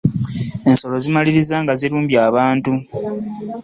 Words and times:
Ensolo 0.69 0.95
zimaliriza 1.03 1.55
nga 1.63 1.73
zirumbye 1.79 2.17
abantu. 2.29 2.71